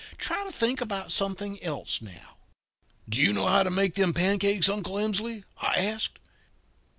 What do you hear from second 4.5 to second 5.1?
Uncle